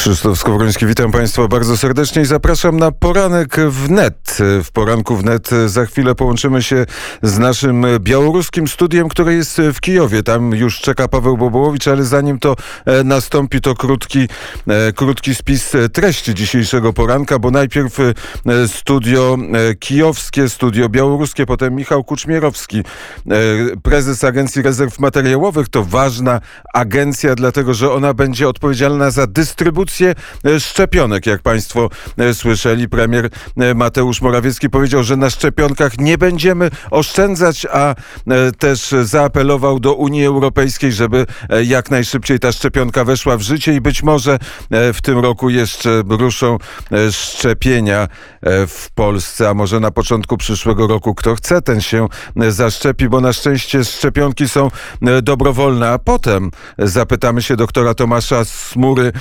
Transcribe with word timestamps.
Krzysztof 0.00 0.38
Skowroński, 0.38 0.86
witam 0.86 1.12
Państwa 1.12 1.48
bardzo 1.48 1.76
serdecznie 1.76 2.22
i 2.22 2.24
zapraszam 2.24 2.76
na 2.76 2.90
poranek 2.90 3.56
wnet. 3.60 4.38
W 4.64 4.72
poranku 4.72 5.16
wnet 5.16 5.50
za 5.66 5.86
chwilę 5.86 6.14
połączymy 6.14 6.62
się 6.62 6.86
z 7.22 7.38
naszym 7.38 7.86
białoruskim 7.98 8.68
studiem, 8.68 9.08
które 9.08 9.34
jest 9.34 9.60
w 9.74 9.80
Kijowie. 9.80 10.22
Tam 10.22 10.50
już 10.50 10.80
czeka 10.80 11.08
Paweł 11.08 11.36
Bobołowicz, 11.36 11.88
ale 11.88 12.04
zanim 12.04 12.38
to 12.38 12.56
e, 12.86 13.04
nastąpi, 13.04 13.60
to 13.60 13.74
krótki, 13.74 14.28
e, 14.68 14.92
krótki 14.92 15.34
spis 15.34 15.72
treści 15.92 16.34
dzisiejszego 16.34 16.92
poranka, 16.92 17.38
bo 17.38 17.50
najpierw 17.50 18.00
e, 18.00 18.14
studio 18.68 19.36
kijowskie, 19.78 20.48
studio 20.48 20.88
białoruskie, 20.88 21.46
potem 21.46 21.74
Michał 21.74 22.04
Kuczmierowski, 22.04 22.82
prezes 23.82 24.24
Agencji 24.24 24.62
Rezerw 24.62 24.98
Materiałowych. 24.98 25.68
To 25.68 25.84
ważna 25.84 26.40
agencja, 26.74 27.34
dlatego 27.34 27.74
że 27.74 27.92
ona 27.92 28.14
będzie 28.14 28.48
odpowiedzialna 28.48 29.10
za 29.10 29.26
dystrybucję 29.26 29.89
dystrybucję 29.90 30.14
e, 30.44 30.60
szczepionek. 30.60 31.26
Jak 31.26 31.42
Państwo 31.42 31.88
e, 32.18 32.34
słyszeli, 32.34 32.88
premier 32.88 33.30
e, 33.56 33.74
Mateusz 33.74 34.20
Morawiecki 34.20 34.70
powiedział, 34.70 35.02
że 35.02 35.16
na 35.16 35.30
szczepionkach 35.30 35.98
nie 35.98 36.18
będziemy 36.18 36.70
oszczędzać, 36.90 37.66
a 37.72 37.94
też 38.58 38.94
zaapelował 39.02 39.80
do 39.80 39.94
Unii 39.94 40.24
Europejskiej, 40.24 40.92
żeby 40.92 41.26
jak 41.64 41.90
najszybciej 41.90 42.38
ta 42.38 42.52
szczepionka 42.52 43.04
weszła 43.04 43.36
w 43.36 43.42
życie 43.42 43.74
i 43.74 43.80
być 43.80 44.02
może 44.02 44.38
w 44.70 44.98
tym 45.02 45.18
roku 45.18 45.50
jeszcze 45.50 46.02
ruszą 46.08 46.58
szczepienia 47.10 48.08
w 48.68 48.86
Polsce, 48.94 49.48
a 49.48 49.54
może 49.54 49.80
na 49.80 49.90
początku 49.90 50.36
przyszłego 50.36 50.86
roku. 50.86 51.14
Kto 51.14 51.34
chce, 51.34 51.62
ten 51.62 51.80
się 51.80 52.08
zaszczepi, 52.48 53.08
bo 53.08 53.20
na 53.20 53.32
szczęście 53.32 53.84
szczepionki 53.84 54.48
są 54.48 54.70
dobrowolne, 55.22 55.90
a 55.90 55.98
potem 55.98 56.50
zapytamy 56.78 57.42
się 57.42 57.56
doktora 57.56 57.94
Tomasza 57.94 58.44
Smury 58.44 59.12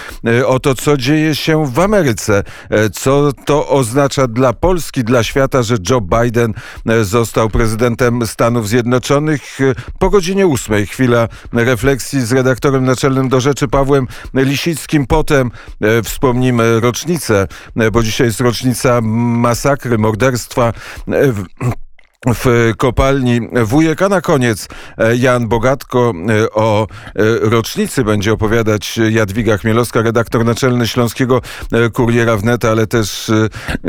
o 0.45 0.59
to, 0.59 0.76
co 0.76 0.98
dzieje 0.98 1.36
się 1.36 1.66
w 1.66 1.80
Ameryce. 1.80 2.44
E, 2.70 2.90
co 2.90 3.31
to 3.45 3.67
oznacza 3.70 4.27
dla 4.27 4.54
Polski, 4.54 5.03
dla 5.03 5.23
świata, 5.23 5.64
że 5.64 5.75
Joe 5.89 6.02
Biden 6.02 6.53
e, 6.86 7.03
został 7.03 7.50
prezydentem 7.50 8.28
Stanów 8.28 8.69
Zjednoczonych. 8.69 9.61
E, 9.61 9.75
po 10.00 10.09
godzinie 10.09 10.47
ósmej 10.47 10.88
chwila 10.88 11.28
refleksji 11.53 12.22
z 12.22 12.31
redaktorem 12.31 12.86
naczelnym 12.86 13.30
do 13.30 13.39
rzeczy 13.39 13.67
Pawłem 13.67 14.08
Lisickim. 14.34 15.08
Potem 15.08 15.52
wspomnimy 16.03 16.80
rocznicę, 16.80 17.47
bo 17.91 18.03
dzisiaj 18.03 18.28
jest 18.28 18.41
rocznica 18.41 19.02
masakry, 19.02 19.97
morderstwa 19.97 20.73
w 21.08 21.44
kopalni 22.78 23.39
Wujek. 23.64 24.02
A 24.02 24.09
na 24.09 24.22
koniec 24.22 24.67
e, 24.98 25.16
Jan 25.16 25.48
Bogatko 25.48 26.14
e, 26.30 26.52
o 26.52 26.88
e, 26.88 27.50
rocznicy 27.50 28.03
będzie 28.03 28.34
opowiadać 28.34 29.00
Jadwiga 29.09 29.58
Chmielowska, 29.58 30.02
redaktor 30.02 30.45
naczelny 30.45 30.88
Śląskiego 30.88 31.42
Kuriera 31.94 32.38
Wnet, 32.38 32.66
ale 32.66 32.88
też 32.88 33.31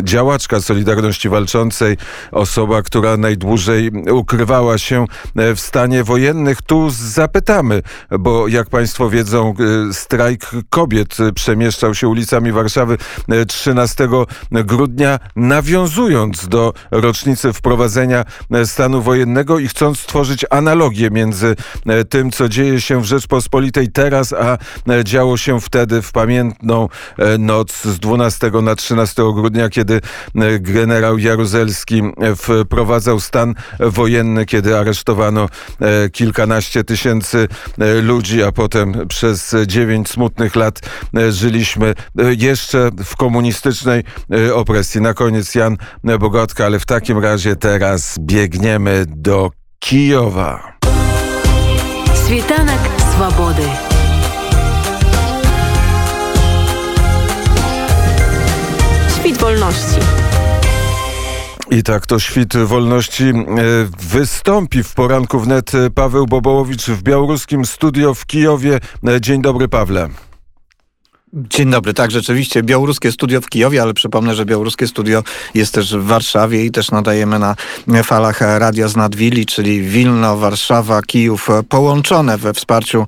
działaczka 0.02 0.60
Solidarności 0.60 1.28
Walczącej, 1.28 1.96
osoba, 2.32 2.82
która 2.82 3.16
najdłużej 3.16 3.90
ukrywała 4.10 4.78
się 4.78 5.06
w 5.34 5.60
stanie 5.60 6.04
wojennych. 6.04 6.62
Tu 6.62 6.90
zapytamy, 6.90 7.82
bo 8.18 8.48
jak 8.48 8.68
Państwo 8.68 9.10
wiedzą, 9.10 9.54
strajk 9.92 10.50
kobiet 10.70 11.16
przemieszczał 11.34 11.94
się 11.94 12.08
ulicami 12.08 12.52
Warszawy 12.52 12.98
13 13.48 14.08
grudnia, 14.50 15.18
nawiązując 15.36 16.48
do 16.48 16.72
rocznicy 16.90 17.52
wprowadzenia 17.52 18.19
stanu 18.64 19.02
wojennego 19.02 19.58
i 19.58 19.68
chcąc 19.68 19.98
stworzyć 19.98 20.44
analogię 20.50 21.10
między 21.10 21.56
e, 21.86 22.04
tym, 22.04 22.30
co 22.30 22.48
dzieje 22.48 22.80
się 22.80 23.02
w 23.02 23.04
Rzeczpospolitej 23.04 23.88
teraz, 23.88 24.32
a 24.32 24.58
e, 24.88 25.04
działo 25.04 25.36
się 25.36 25.60
wtedy 25.60 26.02
w 26.02 26.12
pamiętną 26.12 26.88
e, 27.18 27.38
noc 27.38 27.82
z 27.84 27.98
12 27.98 28.50
na 28.62 28.76
13 28.76 29.22
grudnia, 29.34 29.68
kiedy 29.68 30.00
generał 30.60 31.18
Jaruzelski 31.18 32.02
wprowadzał 32.36 33.20
stan 33.20 33.54
wojenny, 33.80 34.46
kiedy 34.46 34.78
aresztowano 34.78 35.48
kilkanaście 36.12 36.84
tysięcy 36.84 37.48
ludzi, 38.02 38.42
a 38.42 38.52
potem 38.52 39.08
przez 39.08 39.56
dziewięć 39.66 40.08
smutnych 40.08 40.56
lat 40.56 40.80
żyliśmy 41.30 41.94
jeszcze 42.36 42.90
w 43.04 43.16
komunistycznej 43.16 44.04
opresji. 44.54 45.00
Na 45.00 45.14
koniec 45.14 45.54
Jan 45.54 45.76
Bogotka, 46.20 46.66
ale 46.66 46.78
w 46.78 46.86
takim 46.86 47.18
razie 47.18 47.56
teraz 47.56 48.09
teraz 48.10 48.18
biegniemy 48.18 49.04
do 49.08 49.50
Kijowa. 49.78 50.72
Świetanek 52.26 52.80
Swobody. 53.12 53.62
Świt 59.18 59.38
wolności. 59.38 60.00
I 61.70 61.82
tak 61.82 62.06
to 62.06 62.18
świt 62.18 62.56
wolności 62.56 63.24
e, 63.24 63.34
wystąpi 63.98 64.82
w 64.82 64.94
poranku 64.94 65.40
wnet 65.40 65.72
Paweł 65.94 66.26
Bobołowicz 66.26 66.86
w 66.86 67.02
białoruskim 67.02 67.64
studio 67.64 68.14
w 68.14 68.26
Kijowie. 68.26 68.80
E, 69.08 69.20
dzień 69.20 69.42
dobry 69.42 69.68
Pawle. 69.68 70.08
Dzień 71.32 71.70
dobry, 71.70 71.94
tak, 71.94 72.10
rzeczywiście 72.10 72.62
białoruskie 72.62 73.12
studio 73.12 73.40
w 73.40 73.48
Kijowie, 73.48 73.82
ale 73.82 73.94
przypomnę, 73.94 74.34
że 74.34 74.44
białoruskie 74.44 74.86
studio 74.86 75.22
jest 75.54 75.74
też 75.74 75.96
w 75.96 76.04
Warszawie 76.04 76.64
i 76.64 76.70
też 76.70 76.90
nadajemy 76.90 77.38
na 77.38 77.56
falach 78.04 78.40
Radia 78.40 78.88
z 78.88 78.96
Nadwili, 78.96 79.46
czyli 79.46 79.82
Wilno, 79.82 80.36
Warszawa, 80.36 81.02
Kijów, 81.02 81.48
połączone 81.68 82.38
we 82.38 82.54
wsparciu 82.54 83.06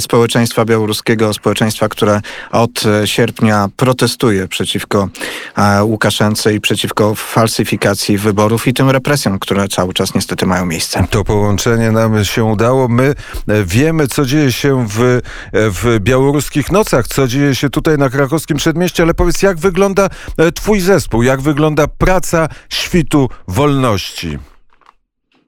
społeczeństwa 0.00 0.64
białoruskiego, 0.64 1.34
społeczeństwa, 1.34 1.88
które 1.88 2.20
od 2.50 2.82
sierpnia 3.04 3.68
protestuje 3.76 4.48
przeciwko 4.48 5.08
e, 5.56 5.84
Łukaszence 5.84 6.54
i 6.54 6.60
przeciwko 6.60 7.14
falsyfikacji 7.14 8.18
wyborów 8.18 8.68
i 8.68 8.74
tym 8.74 8.90
represjom, 8.90 9.38
które 9.38 9.68
cały 9.68 9.94
czas 9.94 10.14
niestety 10.14 10.46
mają 10.46 10.66
miejsce. 10.66 11.06
To 11.10 11.24
połączenie 11.24 11.90
nam 11.90 12.24
się 12.24 12.44
udało. 12.44 12.88
My 12.88 13.14
wiemy, 13.64 14.08
co 14.08 14.24
dzieje 14.24 14.52
się 14.52 14.86
w, 14.88 15.20
w 15.52 16.00
białoruskich 16.00 16.72
nocach, 16.72 17.08
co 17.08 17.28
dzieje 17.28 17.51
się 17.54 17.70
tutaj 17.70 17.98
na 17.98 18.10
krakowskim 18.10 18.56
przedmieściu, 18.56 19.02
ale 19.02 19.14
powiedz, 19.14 19.42
jak 19.42 19.58
wygląda 19.58 20.08
e, 20.38 20.52
twój 20.52 20.80
zespół, 20.80 21.22
jak 21.22 21.40
wygląda 21.40 21.86
praca 21.86 22.48
świtu 22.68 23.28
wolności? 23.48 24.38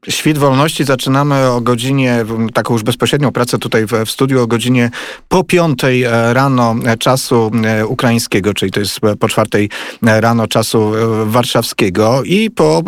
Świt 0.09 0.39
Wolności 0.39 0.85
zaczynamy 0.85 1.51
o 1.51 1.61
godzinie, 1.61 2.25
taką 2.55 2.75
już 2.75 2.83
bezpośrednią 2.83 3.33
pracę 3.33 3.59
tutaj 3.59 3.87
w, 3.87 3.93
w 4.07 4.11
studiu, 4.11 4.43
o 4.43 4.47
godzinie 4.47 4.91
po 5.29 5.45
piątej 5.45 6.03
e, 6.03 6.35
rano 6.35 6.75
czasu 6.99 7.51
e, 7.65 7.87
ukraińskiego, 7.87 8.55
czyli 8.55 8.73
to 8.73 8.81
jest 8.81 9.01
po 9.21 9.29
czwartej 9.29 9.71
rano 10.03 10.47
czasu 10.47 10.93
warszawskiego 11.25 12.23
i 12.25 12.51
po 12.51 12.83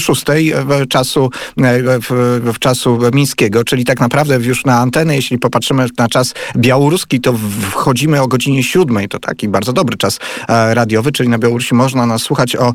szóstej 0.00 0.52
czasu, 0.88 1.30
w, 1.56 2.40
w 2.54 2.58
czasu 2.58 2.98
mińskiego, 3.14 3.64
czyli 3.64 3.84
tak 3.84 4.00
naprawdę 4.00 4.36
już 4.36 4.64
na 4.64 4.78
antenę, 4.78 5.16
jeśli 5.16 5.38
popatrzymy 5.38 5.86
na 5.98 6.08
czas 6.08 6.34
białoruski, 6.56 7.20
to 7.20 7.34
wchodzimy 7.70 8.22
o 8.22 8.28
godzinie 8.28 8.62
siódmej, 8.62 9.08
to 9.08 9.18
taki 9.18 9.48
bardzo 9.48 9.72
dobry 9.72 9.96
czas 9.96 10.18
e, 10.48 10.74
radiowy, 10.74 11.12
czyli 11.12 11.28
na 11.28 11.38
Białorusi 11.38 11.74
można 11.74 12.06
nas 12.06 12.22
słuchać 12.22 12.56
o 12.56 12.72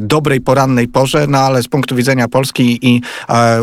dobrej 0.00 0.40
porannej 0.40 0.88
porze, 0.88 1.26
no 1.28 1.38
ale 1.38 1.62
z 1.62 1.68
punktu 1.68 1.96
widzenia 1.96 2.28
Polski 2.28 2.78
i 2.82 3.00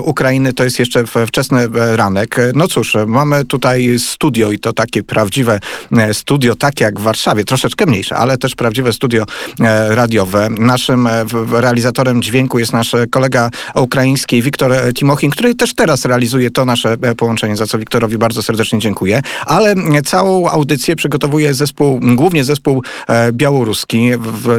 Ukrainy 0.03 0.53
to 0.53 0.63
jest 0.63 0.79
jeszcze 0.79 1.03
wczesny 1.27 1.59
e, 1.61 1.97
ranek. 1.97 2.37
No 2.55 2.67
cóż, 2.67 2.93
mamy 3.07 3.45
tutaj 3.45 3.99
studio 3.99 4.51
i 4.51 4.59
to 4.59 4.73
takie 4.73 5.03
prawdziwe 5.03 5.59
e, 5.91 6.13
studio, 6.13 6.55
takie 6.55 6.83
jak 6.83 6.99
w 6.99 7.03
Warszawie, 7.03 7.43
troszeczkę 7.43 7.85
mniejsze, 7.85 8.15
ale 8.15 8.37
też 8.37 8.55
prawdziwe 8.55 8.93
studio 8.93 9.25
e, 9.59 9.95
radiowe. 9.95 10.49
Naszym 10.49 11.09
realizatorem 11.51 12.21
dźwięku 12.21 12.59
jest 12.59 12.73
nasz 12.73 12.95
kolega 13.11 13.49
ukraiński 13.75 14.41
Wiktor 14.41 14.71
Timochin, 14.93 15.31
który 15.31 15.55
też 15.55 15.73
teraz 15.75 16.05
realizuje 16.05 16.51
to 16.51 16.65
nasze 16.65 16.97
połączenie, 17.17 17.55
za 17.55 17.65
co 17.67 17.79
Wiktorowi 17.79 18.17
bardzo 18.17 18.43
serdecznie 18.43 18.79
dziękuję. 18.79 19.21
Ale 19.45 19.75
całą 20.05 20.49
audycję 20.49 20.95
przygotowuje 20.95 21.53
zespół, 21.53 21.99
głównie 22.15 22.43
zespół 22.43 22.83
białoruski. 23.31 24.09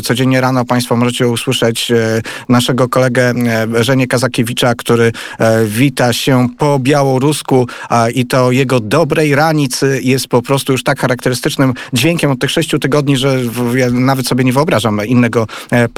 Codziennie 0.05 0.41
rano 0.41 0.65
Państwo 0.65 0.97
możecie 0.97 1.29
usłyszeć 1.29 1.93
naszego 2.49 2.89
kolegę 2.89 3.35
Żenię 3.81 4.07
Kazakiewicza, 4.07 4.75
który 4.75 4.90
który 4.91 5.13
e, 5.39 5.65
wita 5.67 6.13
się 6.13 6.49
po 6.59 6.79
białorusku 6.79 7.67
i 8.15 8.27
to 8.27 8.51
jego 8.51 8.81
dobrej 8.81 9.35
ranicy 9.35 10.01
jest 10.03 10.29
po 10.29 10.43
prostu 10.43 10.73
już 10.73 10.83
tak 10.83 11.01
charakterystycznym 11.01 11.75
dźwiękiem 11.93 12.31
od 12.31 12.41
tych 12.41 12.51
sześciu 12.51 12.79
tygodni, 12.79 13.17
że 13.17 13.39
ja 13.75 13.91
nawet 13.91 14.27
sobie 14.27 14.45
nie 14.45 14.53
wyobrażam 14.53 15.07
innego 15.07 15.47
e, 15.71 15.89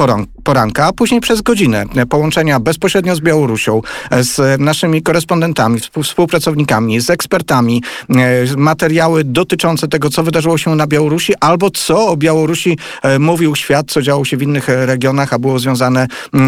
poranka. 0.44 0.86
A 0.86 0.92
później 0.92 1.20
przez 1.20 1.42
godzinę 1.42 1.84
połączenia 2.08 2.60
bezpośrednio 2.60 3.16
z 3.16 3.20
Białorusią, 3.20 3.80
e, 4.10 4.24
z 4.24 4.60
naszymi 4.60 5.02
korespondentami, 5.02 5.80
współpracownikami, 6.02 7.00
z 7.00 7.10
ekspertami, 7.10 7.82
materiały 8.56 9.24
dotyczące 9.24 9.88
tego, 9.88 10.10
co 10.10 10.22
wydarzyło 10.22 10.58
się 10.58 10.74
na 10.74 10.86
Białorusi, 10.86 11.32
albo 11.40 11.70
co 11.70 12.08
o 12.08 12.16
Białorusi 12.16 12.78
mówił 13.18 13.56
świat, 13.56 13.86
co 13.90 14.02
działo 14.02 14.24
się 14.24 14.36
w 14.36 14.42
innych 14.42 14.68
regionach, 14.68 15.32
a 15.32 15.38
było 15.38 15.58
związane 15.58 16.06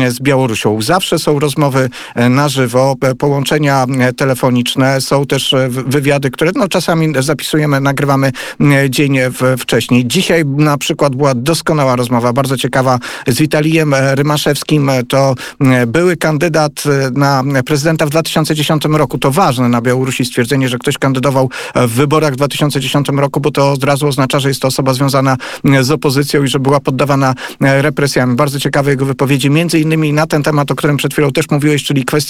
z 0.09 0.21
Białorusią. 0.21 0.83
Zawsze 0.83 1.19
są 1.19 1.39
rozmowy 1.39 1.91
na 2.35 2.49
żywo, 2.49 2.95
połączenia 3.19 3.87
telefoniczne, 4.17 5.01
są 5.01 5.27
też 5.27 5.55
wywiady, 5.69 6.31
które 6.31 6.51
no, 6.55 6.69
czasami 6.69 7.13
zapisujemy, 7.21 7.81
nagrywamy 7.81 8.33
dzień 8.89 9.19
wcześniej. 9.59 10.07
Dzisiaj 10.07 10.45
na 10.45 10.79
przykład 10.79 11.17
była 11.17 11.35
doskonała 11.35 11.97
rozmowa, 11.97 12.33
bardzo 12.33 12.57
ciekawa 12.57 12.99
z 13.27 13.39
Witalijem 13.39 13.95
Rymaszewskim. 13.95 14.91
To 15.09 15.35
były 15.87 16.17
kandydat 16.17 16.85
na 17.13 17.43
prezydenta 17.67 18.07
w 18.07 18.11
2010 18.11 18.85
roku. 18.85 19.19
To 19.19 19.31
ważne 19.31 19.69
na 19.69 19.81
Białorusi 19.81 20.25
stwierdzenie, 20.25 20.69
że 20.69 20.79
ktoś 20.79 20.99
kandydował 20.99 21.51
w 21.75 21.91
wyborach 21.91 22.33
w 22.33 22.37
2010 22.37 23.09
roku, 23.09 23.41
bo 23.41 23.51
to 23.51 23.73
od 23.73 23.85
razu 23.85 24.07
oznacza, 24.07 24.41
że 24.41 24.49
jest 24.49 24.63
to 24.63 24.69
osoba 24.69 24.95
związana 24.95 25.37
z 25.81 25.91
opozycją 25.91 26.43
i 26.43 26.49
że 26.49 26.59
była 26.61 26.81
poddawana 26.81 27.35
represjami. 27.61 28.37
Bardzo 28.37 28.61
ciekawe 28.61 28.91
jego 28.91 29.07
wypowiedzi, 29.07 29.51
między 29.51 29.81
innymi 29.81 30.13
na 30.13 30.27
ten 30.27 30.43
temat, 30.43 30.71
o 30.71 30.75
którym 30.75 30.97
przed 30.97 31.13
chwilą 31.13 31.33
też 31.33 31.51
mówiłeś, 31.51 31.85
czyli 31.85 32.05
kwestia, 32.05 32.24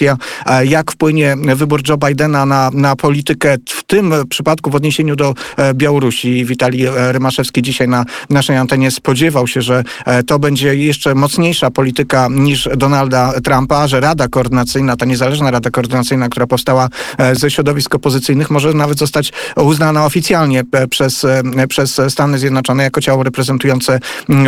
jak 0.65 0.93
wpłynie 0.93 1.37
wybór 1.57 1.83
Joe 1.89 1.97
Bidena 1.97 2.47
na, 2.47 2.71
na 2.73 2.97
politykę, 2.97 3.57
w 3.69 3.83
tym 3.83 4.15
przypadku 4.29 4.71
w 4.71 4.75
odniesieniu 4.75 5.17
do 5.17 5.35
Białorusi. 5.75 6.45
Witali 6.45 6.85
Rymaszewski 6.97 7.63
dzisiaj 7.63 7.89
na 7.89 8.05
naszej 8.31 8.57
antenie 8.57 8.91
spodziewał 8.91 9.47
się, 9.47 9.63
że 9.63 9.85
to 10.27 10.39
będzie 10.39 10.77
jeszcze 10.77 11.15
mocniejsza 11.15 11.71
polityka 11.71 12.29
niż 12.31 12.69
Donalda 12.77 13.33
Trumpa, 13.45 13.89
że 13.89 14.01
Rada 14.01 14.29
Koordynacyjna, 14.29 14.97
ta 14.97 15.05
niezależna 15.05 15.51
Rada 15.51 15.71
Koordynacyjna, 15.71 16.29
która 16.29 16.47
powstała 16.47 16.89
ze 17.33 17.51
środowisk 17.51 17.95
opozycyjnych, 17.95 18.51
może 18.51 18.75
nawet 18.75 18.99
zostać 18.99 19.33
uznana 19.57 20.05
oficjalnie 20.05 20.63
przez, 20.91 21.27
przez 21.69 22.01
Stany 22.09 22.39
Zjednoczone 22.39 22.83
jako 22.83 23.01
ciało 23.01 23.23
reprezentujące 23.23 24.01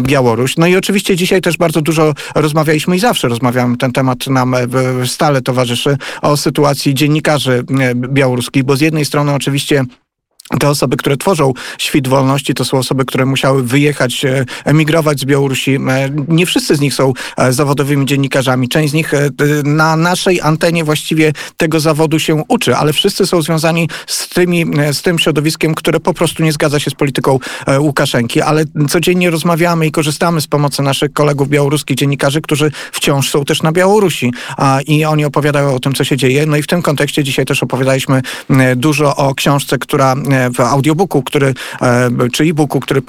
Białoruś. 0.02 0.56
No 0.56 0.66
i 0.66 0.76
oczywiście 0.76 1.16
dzisiaj 1.16 1.40
też 1.40 1.56
bardzo 1.56 1.82
dużo 1.82 2.14
rozmawialiśmy 2.34 2.96
i 2.96 2.98
zawsze 2.98 3.28
rozmawiamy, 3.28 3.76
ten 3.76 3.92
temat 3.92 4.26
nam 4.26 4.54
stale 5.06 5.35
towarzyszy, 5.40 5.96
o 6.22 6.36
sytuacji 6.36 6.94
dziennikarzy 6.94 7.64
białoruskich, 7.94 8.64
bo 8.64 8.76
z 8.76 8.80
jednej 8.80 9.04
strony 9.04 9.34
oczywiście 9.34 9.84
te 10.60 10.68
osoby, 10.68 10.96
które 10.96 11.16
tworzą 11.16 11.52
świt 11.78 12.08
wolności, 12.08 12.54
to 12.54 12.64
są 12.64 12.78
osoby, 12.78 13.04
które 13.04 13.26
musiały 13.26 13.62
wyjechać, 13.62 14.24
e, 14.24 14.44
emigrować 14.64 15.20
z 15.20 15.24
Białorusi. 15.24 15.74
E, 15.74 16.10
nie 16.28 16.46
wszyscy 16.46 16.76
z 16.76 16.80
nich 16.80 16.94
są 16.94 17.12
e, 17.36 17.52
zawodowymi 17.52 18.06
dziennikarzami. 18.06 18.68
Część 18.68 18.90
z 18.90 18.94
nich 18.94 19.12
na 19.64 19.96
naszej 19.96 20.40
antenie 20.40 20.84
właściwie 20.84 21.32
tego 21.56 21.80
zawodu 21.80 22.18
się 22.18 22.44
uczy, 22.48 22.76
ale 22.76 22.92
wszyscy 22.92 23.26
są 23.26 23.42
związani 23.42 23.88
z, 24.06 24.28
tymi, 24.28 24.64
z 24.92 25.02
tym 25.02 25.18
środowiskiem, 25.18 25.74
które 25.74 26.00
po 26.00 26.14
prostu 26.14 26.42
nie 26.42 26.52
zgadza 26.52 26.80
się 26.80 26.90
z 26.90 26.94
polityką 26.94 27.38
Łukaszenki. 27.78 28.40
Ale 28.40 28.64
codziennie 28.88 29.30
rozmawiamy 29.30 29.86
i 29.86 29.90
korzystamy 29.90 30.40
z 30.40 30.46
pomocy 30.46 30.82
naszych 30.82 31.12
kolegów 31.12 31.48
białoruskich 31.48 31.96
dziennikarzy, 31.96 32.40
którzy 32.40 32.70
wciąż 32.92 33.30
są 33.30 33.44
też 33.44 33.62
na 33.62 33.72
Białorusi 33.72 34.32
i 34.86 35.04
oni 35.04 35.24
opowiadają 35.24 35.74
o 35.74 35.80
tym, 35.80 35.94
co 35.94 36.04
się 36.04 36.16
dzieje. 36.16 36.46
No 36.46 36.56
i 36.56 36.62
w 36.62 36.66
tym 36.66 36.82
kontekście 36.82 37.24
dzisiaj 37.24 37.44
też 37.44 37.62
opowiadaliśmy 37.62 38.22
dużo 38.76 39.16
o 39.16 39.34
książce, 39.34 39.78
która 39.78 40.14
w 40.54 40.60
audiobooku, 40.60 41.22
który, 41.22 41.54
e, 41.82 42.10
czy 42.32 42.44
e-booku, 42.44 42.80
który 42.80 43.02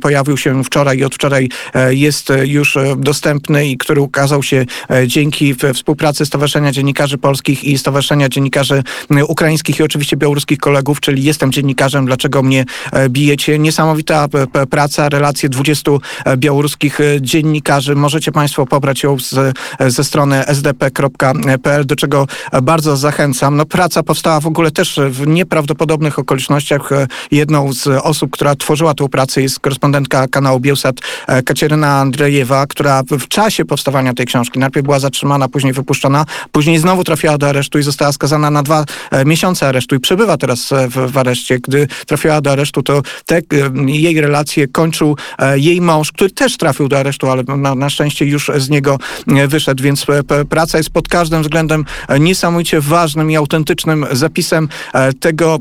pojawił 0.00 0.36
się 0.36 0.64
wczoraj 0.64 0.98
i 0.98 1.04
od 1.04 1.14
wczoraj 1.14 1.48
e, 1.74 1.94
jest 1.94 2.32
już 2.44 2.76
e, 2.76 2.96
dostępny 2.96 3.66
i 3.66 3.78
który 3.78 4.00
ukazał 4.00 4.42
się 4.42 4.64
dzięki 5.06 5.54
współpracy 5.74 6.26
Stowarzyszenia 6.26 6.72
Dziennikarzy 6.72 7.18
Polskich 7.18 7.64
i 7.64 7.78
Stowarzyszenia 7.78 8.28
Dziennikarzy 8.28 8.82
Ukraińskich 9.28 9.80
i 9.80 9.82
oczywiście 9.82 10.16
białoruskich 10.16 10.58
kolegów, 10.58 11.00
czyli 11.00 11.24
jestem 11.24 11.52
dziennikarzem, 11.52 12.06
dlaczego 12.06 12.42
mnie 12.42 12.64
bijecie. 13.08 13.58
Niesamowita 13.58 14.28
praca, 14.70 15.08
relacje 15.08 15.48
20 15.48 15.90
białoruskich 16.36 16.98
dziennikarzy. 17.20 17.94
Możecie 17.94 18.32
Państwo 18.32 18.66
pobrać 18.66 19.02
ją 19.02 19.18
z, 19.18 19.56
ze 19.86 20.04
strony 20.04 20.44
sdp.pl, 20.46 21.86
do 21.86 21.96
czego 21.96 22.26
bardzo 22.62 22.96
zachęcam. 22.96 23.56
No, 23.56 23.66
praca 23.66 24.02
powstała 24.02 24.40
w 24.40 24.46
ogóle 24.46 24.70
też 24.70 25.00
w 25.10 25.26
nieprawdopodobnych 25.26 26.18
okolicznościach 26.18 26.57
okolicznościach 26.58 26.92
e, 26.92 27.06
jedną 27.30 27.72
z 27.72 27.86
osób, 27.86 28.30
która 28.30 28.54
tworzyła 28.54 28.94
tę 28.94 29.08
pracę 29.08 29.42
jest 29.42 29.60
korespondentka 29.60 30.28
kanału 30.28 30.60
Bielsat 30.60 30.96
e, 31.26 31.42
Kacieryna 31.42 32.00
Andrzejewa, 32.00 32.66
która 32.66 33.02
w 33.10 33.28
czasie 33.28 33.64
powstawania 33.64 34.14
tej 34.14 34.26
książki 34.26 34.58
najpierw 34.58 34.84
była 34.84 34.98
zatrzymana, 34.98 35.48
później 35.48 35.72
wypuszczona, 35.72 36.24
później 36.52 36.78
znowu 36.78 37.04
trafiła 37.04 37.38
do 37.38 37.48
aresztu 37.48 37.78
i 37.78 37.82
została 37.82 38.12
skazana 38.12 38.50
na 38.50 38.62
dwa 38.62 38.84
e, 39.10 39.24
miesiące 39.24 39.68
aresztu 39.68 39.94
i 39.94 40.00
przebywa 40.00 40.36
teraz 40.36 40.70
w, 40.88 41.12
w 41.12 41.18
areszcie. 41.18 41.58
Gdy 41.58 41.88
trafiła 42.06 42.40
do 42.40 42.52
aresztu, 42.52 42.82
to 42.82 43.02
te 43.26 43.40
jej 43.86 44.20
relacje 44.20 44.68
kończył 44.68 45.16
jej 45.54 45.80
mąż, 45.80 46.12
który 46.12 46.30
też 46.30 46.56
trafił 46.56 46.88
do 46.88 46.98
aresztu, 46.98 47.30
ale 47.30 47.42
na, 47.42 47.74
na 47.74 47.90
szczęście 47.90 48.24
już 48.24 48.50
z 48.56 48.68
niego 48.68 48.98
wyszedł, 49.48 49.82
więc 49.82 50.06
praca 50.48 50.78
jest 50.78 50.90
pod 50.90 51.08
każdym 51.08 51.42
względem 51.42 51.84
niesamowicie 52.20 52.80
ważnym 52.80 53.30
i 53.30 53.36
autentycznym 53.36 54.06
zapisem 54.12 54.68
tego, 55.20 55.58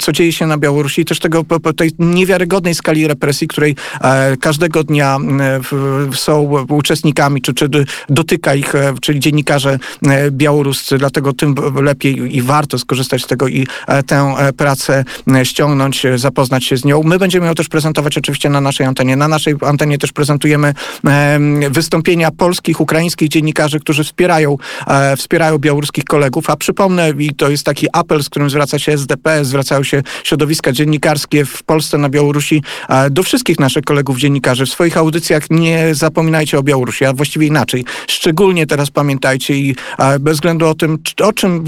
co 0.00 0.12
dzieje 0.18 0.32
się 0.32 0.46
na 0.46 0.58
Białorusi, 0.58 1.04
też 1.04 1.18
tego, 1.18 1.44
tej 1.76 1.90
niewiarygodnej 1.98 2.74
skali 2.74 3.08
represji, 3.08 3.48
której 3.48 3.76
e, 4.00 4.36
każdego 4.36 4.84
dnia 4.84 5.18
e, 5.40 6.16
są 6.16 6.64
uczestnikami, 6.68 7.42
czy, 7.42 7.54
czy 7.54 7.68
dotyka 8.08 8.54
ich, 8.54 8.74
e, 8.74 8.94
czyli 9.00 9.20
dziennikarze 9.20 9.78
białoruscy, 10.30 10.98
dlatego 10.98 11.32
tym 11.32 11.54
lepiej 11.82 12.36
i 12.36 12.42
warto 12.42 12.78
skorzystać 12.78 13.22
z 13.22 13.26
tego 13.26 13.48
i 13.48 13.66
tę 14.06 14.34
pracę 14.56 15.04
ściągnąć, 15.42 16.02
zapoznać 16.16 16.64
się 16.64 16.76
z 16.76 16.84
nią. 16.84 17.02
My 17.02 17.18
będziemy 17.18 17.46
ją 17.46 17.54
też 17.54 17.68
prezentować 17.68 18.18
oczywiście 18.18 18.50
na 18.50 18.60
naszej 18.60 18.86
antenie. 18.86 19.16
Na 19.16 19.28
naszej 19.28 19.54
antenie 19.66 19.98
też 19.98 20.12
prezentujemy 20.12 20.74
wystąpienia 21.70 22.30
polskich, 22.30 22.80
ukraińskich 22.80 23.28
dziennikarzy, 23.28 23.80
którzy 23.80 24.04
wspierają, 24.04 24.56
wspierają 25.16 25.58
białoruskich 25.58 26.04
kolegów, 26.04 26.50
a 26.50 26.56
przypomnę, 26.56 27.10
i 27.18 27.34
to 27.34 27.50
jest 27.50 27.64
taki 27.64 27.86
apel, 27.92 28.22
z 28.22 28.28
którym 28.28 28.50
zwraca 28.50 28.78
się 28.78 28.92
SDP, 28.92 29.44
zwracają 29.44 29.82
się 29.82 30.02
środowiska 30.24 30.72
dziennikarskie 30.72 31.44
w 31.44 31.62
Polsce, 31.62 31.98
na 31.98 32.08
Białorusi, 32.08 32.62
do 33.10 33.22
wszystkich 33.22 33.60
naszych 33.60 33.84
kolegów 33.84 34.18
dziennikarzy. 34.18 34.66
W 34.66 34.70
swoich 34.70 34.96
audycjach 34.96 35.50
nie 35.50 35.94
zapominajcie 35.94 36.58
o 36.58 36.62
Białorusi, 36.62 37.04
a 37.04 37.12
właściwie 37.12 37.46
inaczej. 37.46 37.84
Szczególnie 38.06 38.66
teraz 38.66 38.90
pamiętajcie 38.90 39.54
i 39.54 39.76
bez 40.20 40.34
względu 40.34 40.66
o 40.66 40.74
tym, 40.74 40.98
o 41.24 41.32
czym, 41.32 41.64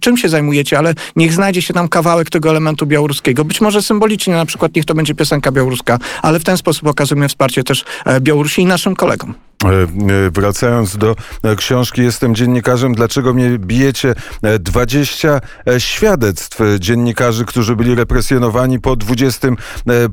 czym 0.00 0.16
się 0.16 0.28
zajmujecie, 0.28 0.78
ale 0.78 0.94
niech 1.16 1.32
znajdzie 1.32 1.62
się 1.62 1.74
tam 1.74 1.88
kawałek 1.88 2.30
tego 2.30 2.50
elementu 2.50 2.86
białoruskiego. 2.86 3.44
Być 3.44 3.60
może 3.60 3.82
symbolicznie, 3.82 4.34
na 4.34 4.46
przykład 4.46 4.76
niech 4.76 4.84
to 4.84 4.94
będzie 4.94 5.14
piosenka 5.14 5.52
białoruska, 5.52 5.98
ale 6.22 6.40
w 6.40 6.44
ten 6.44 6.56
sposób 6.56 6.86
okazujemy 6.86 7.28
wsparcie 7.28 7.64
też 7.64 7.84
e, 8.06 8.20
Białorusi 8.20 8.62
i 8.62 8.66
naszym 8.66 8.96
kolegom. 8.96 9.45
E, 9.64 9.68
e, 9.68 9.86
wracając 10.30 10.96
do 10.96 11.16
e, 11.42 11.56
książki 11.56 12.02
Jestem 12.02 12.34
dziennikarzem, 12.34 12.94
dlaczego 12.94 13.34
mnie 13.34 13.58
bijecie? 13.58 14.14
20 14.60 15.40
świadectw 15.78 16.58
dziennikarzy, 16.78 17.44
którzy 17.44 17.76
byli 17.76 17.94
represjonowani 17.94 18.80
po 18.80 18.96
20, 18.96 19.48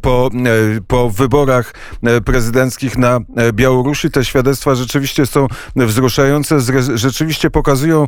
po, 0.02 0.30
po 0.88 1.10
wyborach 1.10 1.74
prezydenckich 2.26 2.98
na 2.98 3.20
Białorusi. 3.54 4.12
Te 4.12 4.26
świadectwa 4.26 4.76
rzeczywiście 4.76 5.26
są 5.26 5.48
wzruszające, 5.76 6.58
rzeczywiście 6.96 7.50
pokazują 7.50 8.08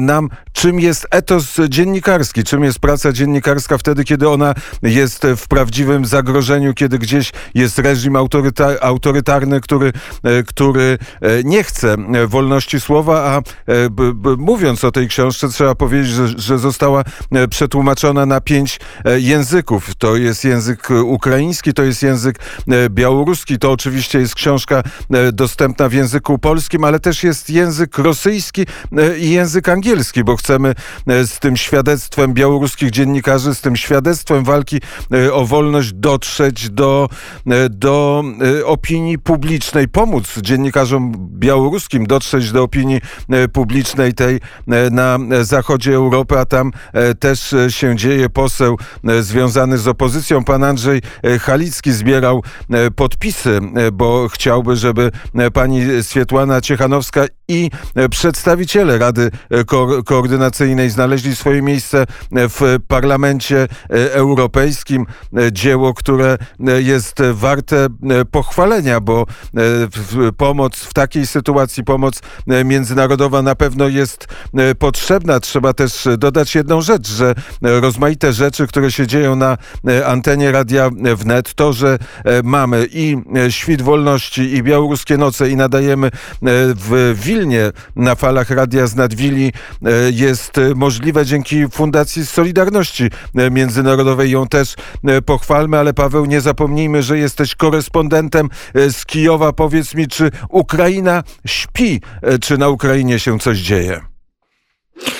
nam, 0.00 0.28
czym 0.52 0.80
jest 0.80 1.06
etos 1.10 1.56
dziennikarski, 1.68 2.44
czym 2.44 2.64
jest 2.64 2.78
praca 2.78 3.12
dziennikarska 3.12 3.78
wtedy, 3.78 4.04
kiedy 4.04 4.28
ona 4.28 4.54
jest 4.82 5.26
w 5.36 5.48
prawdziwym 5.48 6.04
zagrożeniu, 6.04 6.74
kiedy 6.74 6.98
gdzieś 6.98 7.32
jest 7.54 7.78
reżim 7.78 8.16
autoryta 8.16 8.68
autorytarny, 8.80 9.60
który 9.60 9.92
który 10.46 10.98
e, 11.20 11.44
nie 11.44 11.64
chce 11.64 11.92
e, 11.94 12.26
wolności 12.26 12.80
słowa, 12.80 13.22
a 13.24 13.38
e, 13.38 13.42
mówiąc 14.38 14.84
o 14.84 14.92
tej 14.92 15.08
książce, 15.08 15.48
trzeba 15.48 15.74
powiedzieć, 15.74 16.12
że, 16.12 16.28
że 16.28 16.58
została 16.58 17.04
przetłumaczona 17.50 18.26
na 18.26 18.40
pięć 18.40 18.80
języków. 19.16 19.94
To 19.94 20.16
jest 20.16 20.44
język 20.44 20.88
ukraiński, 21.04 21.72
to 21.72 21.82
jest 21.82 22.02
język 22.02 22.38
białoruski, 22.90 23.58
to 23.58 23.72
oczywiście 23.72 24.18
jest 24.18 24.34
książka 24.34 24.82
dostępna 25.32 25.88
w 25.88 25.92
języku 25.92 26.38
polskim, 26.38 26.84
ale 26.84 27.00
też 27.00 27.24
jest 27.24 27.50
język 27.50 27.98
rosyjski 27.98 28.66
i 29.18 29.30
język 29.30 29.68
angielski, 29.68 30.24
bo 30.24 30.36
chcemy 30.36 30.74
z 31.06 31.38
tym 31.38 31.56
świadectwem 31.56 32.34
białoruskich 32.34 32.90
dziennikarzy, 32.90 33.54
z 33.54 33.60
tym 33.60 33.76
świadectwem 33.76 34.44
walki 34.44 34.80
o 35.32 35.46
wolność 35.46 35.92
dotrzeć 35.92 36.70
do, 36.70 37.08
do 37.70 38.24
opinii 38.64 39.18
publicznej, 39.18 39.88
pomóc 39.88 40.35
dziennikarzom 40.42 41.12
białoruskim 41.38 42.06
dotrzeć 42.06 42.52
do 42.52 42.62
opinii 42.62 43.00
e, 43.28 43.48
publicznej 43.48 44.14
tej 44.14 44.36
e, 44.36 44.90
na 44.90 45.18
zachodzie 45.42 45.94
Europy, 45.94 46.38
a 46.38 46.44
tam 46.44 46.72
e, 46.92 47.14
też 47.14 47.54
się 47.68 47.96
dzieje. 47.96 48.28
Poseł 48.28 48.78
związany 49.20 49.78
z 49.78 49.88
opozycją, 49.88 50.44
pan 50.44 50.64
Andrzej 50.64 51.02
Halicki 51.40 51.92
zbierał 51.92 52.42
podpisy, 52.96 53.60
bo 53.92 54.28
chciałby, 54.28 54.76
żeby 54.76 55.10
pani 55.52 56.02
Swietłana 56.02 56.60
Ciechanowska 56.60 57.24
i 57.48 57.70
przedstawiciele 58.10 58.98
Rady 58.98 59.30
Ko 59.66 60.02
Koordynacyjnej 60.04 60.90
znaleźli 60.90 61.36
swoje 61.36 61.62
miejsce 61.62 62.06
w 62.32 62.76
Parlamencie 62.88 63.68
Europejskim. 64.10 65.06
Dzieło, 65.52 65.94
które 65.94 66.38
jest 66.78 67.22
warte 67.32 67.86
pochwalenia, 68.30 69.00
bo 69.00 69.26
pomoc 70.36 70.76
w 70.76 70.94
takiej 70.94 71.26
sytuacji, 71.26 71.84
pomoc 71.84 72.20
międzynarodowa 72.64 73.42
na 73.42 73.54
pewno 73.54 73.88
jest 73.88 74.26
potrzebna. 74.78 75.40
Trzeba 75.40 75.72
też 75.72 76.08
dodać 76.18 76.54
jedną 76.54 76.80
rzecz, 76.80 77.08
że 77.08 77.34
rozmaite 77.62 78.32
rzeczy, 78.32 78.66
które 78.66 78.92
się 78.92 79.06
dzieją 79.06 79.36
na 79.36 79.58
antenie 80.06 80.52
Radia 80.52 80.90
Wnet, 81.16 81.54
to, 81.54 81.72
że 81.72 81.98
mamy 82.44 82.86
i 82.92 83.16
Świt 83.48 83.82
Wolności, 83.82 84.54
i 84.54 84.62
Białoruskie 84.62 85.16
Noce, 85.16 85.50
i 85.50 85.56
nadajemy 85.56 86.10
w 86.76 87.18
Wilnie 87.24 87.70
na 87.96 88.14
falach 88.14 88.50
Radia 88.50 88.86
z 88.86 88.94
Nadwili, 88.94 89.52
jest 90.12 90.52
możliwe 90.74 91.26
dzięki 91.26 91.68
Fundacji 91.68 92.26
Solidarności 92.26 93.10
Międzynarodowej. 93.50 94.30
Ją 94.30 94.48
też 94.48 94.74
pochwalmy, 95.26 95.78
ale 95.78 95.94
Paweł, 95.94 96.26
nie 96.26 96.40
zapomnijmy, 96.40 97.02
że 97.02 97.18
jesteś 97.18 97.54
korespondentem 97.54 98.48
z 98.74 99.06
Kijowa. 99.06 99.52
Powiedz 99.52 99.94
mi, 99.94 100.08
czy 100.16 100.30
Ukraina 100.48 101.22
śpi, 101.46 102.00
czy 102.40 102.58
na 102.58 102.68
Ukrainie 102.68 103.18
się 103.18 103.38
coś 103.38 103.58
dzieje? 103.58 104.15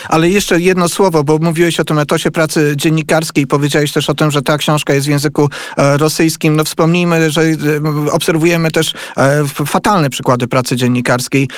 Ale 0.09 0.31
jeszcze 0.31 0.61
jedno 0.61 0.89
słowo, 0.89 1.25
bo 1.25 1.39
mówiłeś 1.39 1.81
o 1.81 1.85
tym 1.85 1.99
etosie 1.99 2.31
pracy 2.31 2.75
dziennikarskiej 2.77 3.47
powiedziałeś 3.47 3.93
też 3.93 4.11
o 4.11 4.15
tym, 4.15 4.31
że 4.31 4.43
ta 4.43 4.59
książka 4.59 4.95
jest 4.95 5.07
w 5.07 5.11
języku 5.11 5.49
e, 5.77 5.99
rosyjskim. 5.99 6.57
No 6.57 6.65
wspomnijmy, 6.65 7.31
że 7.31 7.43
e, 7.43 7.55
obserwujemy 8.13 8.71
też 8.71 8.95
e, 9.17 9.45
fatalne 9.67 10.11
przykłady 10.11 10.49
pracy 10.49 10.77
dziennikarskiej 10.77 11.49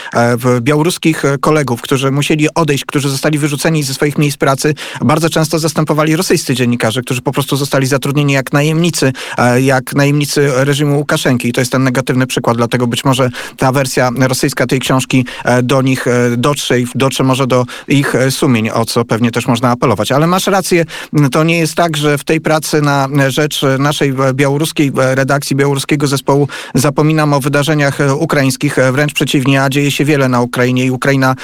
białoruskich 0.61 1.23
kolegów, 1.41 1.83
którzy 1.83 2.11
musieli 2.11 2.55
odejść, 2.55 2.85
którzy 2.85 3.09
zostali 3.09 3.39
wyrzuceni 3.39 3.83
ze 3.83 3.95
swoich 3.95 4.19
miejsc 4.19 4.37
pracy. 4.37 4.75
Bardzo 5.05 5.31
często 5.31 5.59
zastępowali 5.59 6.17
rosyjscy 6.17 6.55
dziennikarze, 6.55 7.03
którzy 7.03 7.23
po 7.23 7.33
prostu 7.33 7.57
zostali 7.57 7.87
zatrudnieni 7.87 8.33
jak 8.33 8.53
najemnicy, 8.53 9.13
jak 9.61 9.95
najemnicy 9.95 10.51
reżimu 10.55 10.99
Łukaszenki. 10.99 11.49
I 11.49 11.53
to 11.53 11.61
jest 11.61 11.73
ten 11.73 11.85
negatywny 11.85 12.27
przykład, 12.27 12.57
dlatego 12.57 12.87
być 12.87 13.05
może 13.05 13.31
ta 13.57 13.73
wersja 13.73 14.11
rosyjska 14.19 14.67
tej 14.67 14.81
książki 14.81 15.27
do 15.63 15.83
nich 15.83 16.07
dotrze 16.37 16.81
i 16.81 16.87
dotrze 16.95 17.25
może 17.25 17.47
do 17.47 17.65
ich 17.89 18.08
ich 18.09 18.33
sumień, 18.33 18.71
o 18.71 18.85
co 18.85 19.05
pewnie 19.05 19.31
też 19.31 19.47
można 19.47 19.71
apelować. 19.71 20.13
Ale 20.13 20.27
masz 20.27 20.47
rację, 20.47 20.85
to 21.33 21.45
nie 21.45 21.59
jest 21.59 21.75
tak, 21.75 21.97
że 21.97 22.19
w 22.19 22.25
tej 22.25 22.41
pracy 22.41 22.83
na 22.83 23.09
rzecz 23.29 23.61
naszej 23.79 24.15
białoruskiej 24.35 24.93
redakcji, 24.95 25.57
białoruskiego 25.57 26.07
zespołu 26.07 26.49
zapominam 26.75 27.33
o 27.33 27.41
wydarzeniach 27.41 27.99
ukraińskich. 28.19 28.77
Wręcz 28.93 29.15
przeciwnie, 29.15 29.63
a 29.63 29.69
dzieje 29.69 29.91
się 29.91 30.05
wiele 30.05 30.29
na 30.29 30.41
Ukrainie 30.41 30.85
i 30.85 30.91
Ukraina 30.91 31.35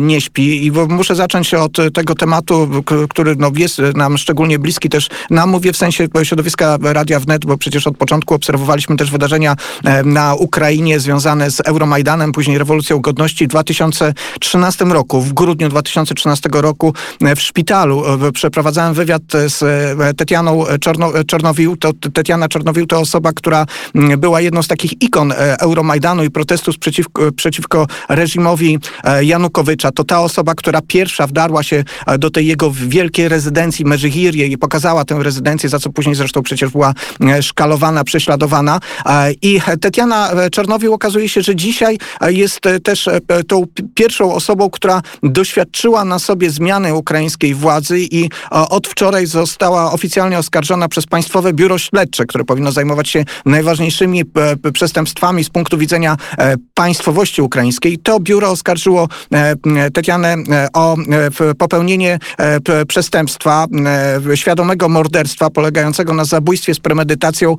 nie 0.00 0.20
śpi. 0.20 0.66
I 0.66 0.72
muszę 0.72 1.14
zacząć 1.14 1.54
od 1.54 1.76
tego 1.94 2.14
tematu, 2.14 2.68
który 3.10 3.36
no, 3.36 3.50
jest 3.56 3.78
nam 3.94 4.18
szczególnie 4.18 4.58
bliski 4.58 4.88
też 4.88 5.08
nam, 5.30 5.50
mówię 5.50 5.72
w 5.72 5.76
sensie 5.76 6.08
środowiska 6.22 6.78
Radia 6.82 7.20
Wnet, 7.20 7.46
bo 7.46 7.58
przecież 7.58 7.86
od 7.86 7.96
początku 7.96 8.34
obserwowaliśmy 8.34 8.96
też 8.96 9.10
wydarzenia 9.10 9.56
e, 9.84 10.02
na 10.02 10.34
Ukrainie 10.34 11.00
związane 11.00 11.50
z 11.50 11.60
Euromajdanem, 11.60 12.32
później 12.32 12.58
rewolucją 12.58 13.00
godności 13.00 13.44
w 13.44 13.48
2013 13.48 14.84
roku. 14.84 15.20
W 15.20 15.32
grudniu 15.32 15.68
2013 15.68 15.91
2013 15.92 16.48
roku 16.52 16.94
w 17.36 17.40
szpitalu. 17.40 18.02
Przeprowadzałem 18.34 18.94
wywiad 18.94 19.22
z 19.46 19.62
e, 19.62 20.14
Tetianą 20.14 20.64
Czorno, 20.80 21.12
Czornowił. 21.26 21.76
To, 21.76 21.92
Tetiana 22.14 22.48
to 22.88 23.00
osoba, 23.00 23.32
która 23.32 23.66
była 24.18 24.40
jedną 24.40 24.62
z 24.62 24.68
takich 24.68 25.02
ikon 25.02 25.32
e, 25.32 25.60
Euromajdanu 25.60 26.24
i 26.24 26.30
protestu 26.30 26.72
przeciwko, 26.80 27.32
przeciwko 27.32 27.86
reżimowi 28.08 28.78
e, 29.04 29.24
Janukowycza. 29.24 29.90
To 29.90 30.04
ta 30.04 30.20
osoba, 30.20 30.54
która 30.54 30.80
pierwsza 30.86 31.26
wdarła 31.26 31.62
się 31.62 31.84
do 32.18 32.30
tej 32.30 32.46
jego 32.46 32.70
wielkiej 32.70 33.28
rezydencji 33.28 33.84
Merzygirje 33.84 34.46
i 34.46 34.58
pokazała 34.58 35.04
tę 35.04 35.18
rezydencję, 35.22 35.68
za 35.68 35.78
co 35.78 35.90
później 35.90 36.14
zresztą 36.14 36.42
przecież 36.42 36.70
była 36.70 36.94
szkalowana, 37.40 38.04
prześladowana. 38.04 38.80
I 39.42 39.60
Tetiana 39.80 40.30
Czornowił 40.52 40.94
okazuje 40.94 41.28
się, 41.28 41.42
że 41.42 41.56
dzisiaj 41.56 41.98
jest 42.26 42.60
też 42.84 43.08
tą 43.48 43.64
pierwszą 43.94 44.34
osobą, 44.34 44.70
która 44.70 45.02
doświadczyła 45.22 45.81
odczuła 45.82 46.04
na 46.04 46.18
sobie 46.18 46.50
zmiany 46.50 46.94
ukraińskiej 46.94 47.54
władzy 47.54 48.00
i 48.00 48.30
od 48.50 48.88
wczoraj 48.88 49.26
została 49.26 49.92
oficjalnie 49.92 50.38
oskarżona 50.38 50.88
przez 50.88 51.06
Państwowe 51.06 51.52
Biuro 51.52 51.78
Śledcze, 51.78 52.26
które 52.26 52.44
powinno 52.44 52.72
zajmować 52.72 53.08
się 53.08 53.24
najważniejszymi 53.46 54.20
e, 54.64 54.72
przestępstwami 54.72 55.44
z 55.44 55.50
punktu 55.50 55.78
widzenia 55.78 56.16
e, 56.38 56.54
państwowości 56.74 57.42
ukraińskiej. 57.42 57.98
To 57.98 58.20
biuro 58.20 58.50
oskarżyło 58.50 59.08
e, 59.32 59.90
Tetianę 59.90 60.36
o 60.74 60.96
popełnienie 61.58 62.18
przestępstwa 62.88 63.66
świadomego 64.34 64.88
morderstwa 64.88 65.50
polegającego 65.50 66.14
na 66.14 66.24
zabójstwie 66.24 66.74
z 66.74 66.80
premedytacją 66.80 67.56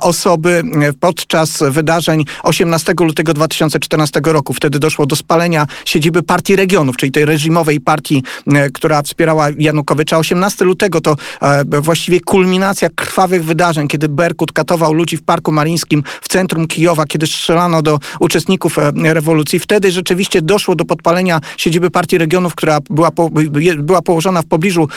osoby 0.00 0.62
podczas 1.00 1.62
wydarzeń 1.70 2.24
18 2.42 2.94
lutego 3.00 3.34
2014 3.34 4.20
roku. 4.24 4.52
Wtedy 4.52 4.78
doszło 4.78 5.06
do 5.06 5.16
spalenia 5.16 5.66
siedziby 5.84 6.22
Partii 6.22 6.56
Regionów, 6.56 6.96
czyli 6.96 7.12
tej 7.12 7.24
reżimowej 7.24 7.63
partii, 7.80 8.22
e, 8.46 8.70
która 8.70 9.02
wspierała 9.02 9.46
Janukowycza. 9.58 10.18
18 10.18 10.64
lutego 10.64 11.00
to 11.00 11.16
e, 11.42 11.80
właściwie 11.80 12.20
kulminacja 12.20 12.88
krwawych 12.94 13.44
wydarzeń, 13.44 13.88
kiedy 13.88 14.08
Berkut 14.08 14.52
katował 14.52 14.94
ludzi 14.94 15.16
w 15.16 15.22
Parku 15.22 15.52
Marińskim 15.52 16.02
w 16.20 16.28
centrum 16.28 16.66
Kijowa, 16.66 17.06
kiedy 17.06 17.26
strzelano 17.26 17.82
do 17.82 17.98
uczestników 18.20 18.78
e, 18.78 18.92
rewolucji. 19.14 19.58
Wtedy 19.58 19.92
rzeczywiście 19.92 20.42
doszło 20.42 20.74
do 20.74 20.84
podpalenia 20.84 21.40
siedziby 21.56 21.90
Partii 21.90 22.18
Regionów, 22.18 22.54
która 22.54 22.78
była, 22.90 23.10
po, 23.10 23.30
była 23.78 24.02
położona 24.02 24.42
w 24.42 24.46
pobliżu 24.46 24.88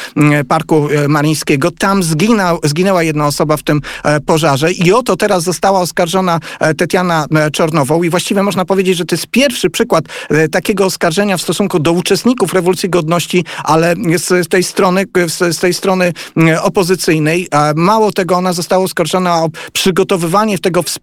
Parku 0.47 0.87
Marińskiego. 1.07 1.71
Tam 1.71 2.01
zginęła 2.63 3.03
jedna 3.03 3.27
osoba 3.27 3.57
w 3.57 3.63
tym 3.63 3.81
pożarze 4.25 4.71
i 4.71 4.93
oto 4.93 5.17
teraz 5.17 5.43
została 5.43 5.79
oskarżona 5.79 6.39
Tetiana 6.77 7.25
Czornową 7.53 8.03
i 8.03 8.09
właściwie 8.09 8.43
można 8.43 8.65
powiedzieć, 8.65 8.97
że 8.97 9.05
to 9.05 9.15
jest 9.15 9.27
pierwszy 9.27 9.69
przykład 9.69 10.05
takiego 10.51 10.85
oskarżenia 10.85 11.37
w 11.37 11.41
stosunku 11.41 11.79
do 11.79 11.91
uczestników 11.91 12.46
rewolucji 12.53 12.89
godności, 12.89 13.45
ale 13.63 13.95
z 14.17 14.47
tej 14.47 14.63
strony, 14.63 15.05
z 15.51 15.59
tej 15.59 15.73
strony 15.73 16.13
mm, 16.37 16.57
opozycyjnej. 16.61 17.47
Mało 17.75 18.11
tego, 18.11 18.35
ona 18.35 18.53
została 18.53 18.83
oskarżona 18.83 19.43
o 19.43 19.49
przygotowywanie 19.73 20.59
tego 20.59 20.83
w 20.83 20.99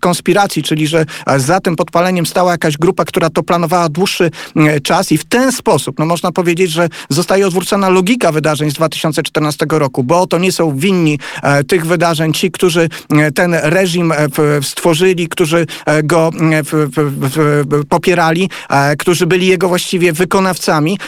konspiracji, 0.00 0.62
czyli 0.62 0.86
że 0.86 1.06
za 1.36 1.60
tym 1.60 1.76
podpaleniem 1.76 2.26
stała 2.26 2.52
jakaś 2.52 2.76
grupa, 2.76 3.04
która 3.04 3.30
to 3.30 3.42
planowała 3.42 3.88
dłuższy 3.88 4.30
mm, 4.56 4.80
czas 4.80 5.12
i 5.12 5.18
w 5.18 5.24
ten 5.24 5.52
sposób, 5.52 5.98
no 5.98 6.06
można 6.06 6.32
powiedzieć, 6.32 6.70
że 6.70 6.88
zostaje 7.08 7.46
odwrócona 7.46 7.88
logika 7.88 8.32
wydarzeń 8.32 8.70
z 8.70 8.74
2014 8.74 9.66
roku, 9.68 10.04
bo 10.04 10.26
to 10.26 10.38
nie 10.38 10.52
są 10.52 10.76
winni 10.76 11.18
e, 11.42 11.64
tych 11.64 11.86
wydarzeń 11.86 12.32
ci, 12.32 12.50
którzy 12.50 12.88
e, 13.10 13.32
ten 13.32 13.54
reżim 13.54 14.12
e, 14.12 14.16
stworzyli, 14.62 15.28
którzy 15.28 15.66
go 16.04 16.30
popierali, 17.88 18.50
którzy 18.98 19.26
byli 19.26 19.46
jego 19.46 19.68
właściwie 19.68 20.12
wykonawcami 20.12 20.55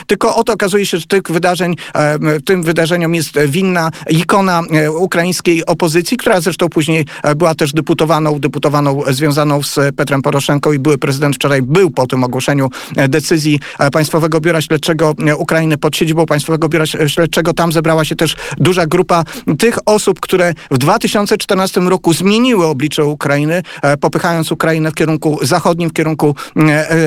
tylko 0.06 0.36
oto 0.36 0.52
okazuje 0.52 0.86
się, 0.86 0.98
że 0.98 1.06
tych 1.06 1.22
wydarzeń, 1.22 1.76
e, 1.94 2.40
tym 2.40 2.62
wydarzeniom 2.62 3.14
jest 3.14 3.38
winna 3.46 3.90
ikona 4.10 4.62
e, 4.70 4.92
ukraińskiej 4.92 5.66
opozycji, 5.66 6.16
która 6.16 6.40
zresztą 6.40 6.68
później 6.68 7.06
e, 7.22 7.34
była 7.34 7.54
też 7.54 7.72
deputowaną, 7.72 8.40
deputowaną 8.40 9.02
związaną 9.08 9.62
z 9.62 9.96
Petrem 9.96 10.22
Poroszenką 10.22 10.72
i 10.72 10.78
były 10.78 10.98
prezydent 10.98 11.36
wczoraj 11.36 11.62
był 11.62 11.90
po 11.90 12.06
tym 12.06 12.24
ogłoszeniu 12.24 12.70
decyzji 13.08 13.60
Państwowego 13.92 14.40
Biura 14.40 14.60
Śledczego 14.60 15.14
Ukrainy 15.38 15.78
pod 15.78 15.96
siedzibą 15.96 16.26
Państwowego 16.26 16.68
Biura 16.68 16.86
Śledczego. 16.86 17.52
Tam 17.52 17.72
zebrała 17.72 18.04
się 18.04 18.16
też 18.16 18.36
duża 18.58 18.86
grupa 18.86 19.24
tych 19.58 19.78
osób, 19.86 20.20
które 20.20 20.54
w 20.70 20.78
2014 20.78 21.80
roku 21.80 22.12
zmieniły 22.12 22.66
oblicze 22.66 23.04
Ukrainy, 23.04 23.62
popychając 24.00 24.52
Ukrainę 24.52 24.90
w 24.90 24.94
kierunku 24.94 25.38
zachodnim, 25.42 25.90
w 25.90 25.92
kierunku 25.92 26.34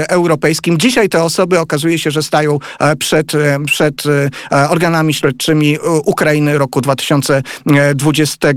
europejskim. 0.10 0.77
Dzisiaj 0.77 1.10
te 1.10 1.24
osoby 1.24 1.60
okazuje 1.60 2.00
się, 2.00 2.12
że 2.12 2.24
stają 2.31 2.59
e, 2.79 2.95
przed, 2.95 3.35
e, 3.35 3.59
przed 3.65 4.03
e, 4.51 4.69
organami 4.69 5.13
śledczymi 5.13 5.77
Ukrainy 6.05 6.57
roku 6.57 6.81
2020 6.81 8.47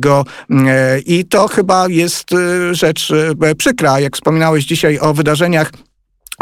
i 1.06 1.24
to 1.24 1.48
chyba 1.48 1.88
jest 1.88 2.30
rzecz 2.72 3.12
przykra. 3.58 4.00
Jak 4.00 4.14
wspominałeś 4.14 4.64
dzisiaj 4.64 4.98
o 4.98 5.14
wydarzeniach 5.14 5.70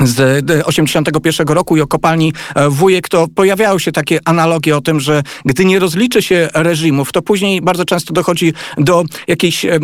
z 0.00 0.44
81 0.66 1.48
roku 1.48 1.76
i 1.76 1.80
o 1.80 1.86
kopalni 1.86 2.32
e, 2.54 2.68
Wujek, 2.68 3.08
to 3.08 3.26
pojawiały 3.34 3.80
się 3.80 3.92
takie 3.92 4.18
analogie 4.24 4.76
o 4.76 4.80
tym, 4.80 5.00
że 5.00 5.22
gdy 5.44 5.64
nie 5.64 5.78
rozliczy 5.78 6.22
się 6.22 6.48
reżimów, 6.54 7.12
to 7.12 7.22
później 7.22 7.60
bardzo 7.60 7.84
często 7.84 8.12
dochodzi 8.12 8.52
do 8.78 9.04
jakiegoś 9.28 9.64
e, 9.64 9.74
e, 9.74 9.78